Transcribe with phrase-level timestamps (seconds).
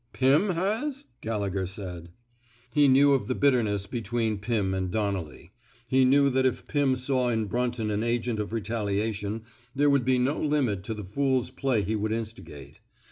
[0.13, 2.09] Pim has?" Gallegher said.
[2.73, 5.51] He knew of the bitterness between Pim and Donnelly.
[5.87, 9.43] He knew that if Pim saw in Brunton an agent of retaliation,
[9.75, 12.79] there would be no limit to the fool's play he would insti gate.